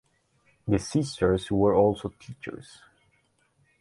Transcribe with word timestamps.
The 0.67 0.79
sisters 0.79 1.51
were 1.51 1.75
also 1.75 2.11
teachers. 2.17 2.79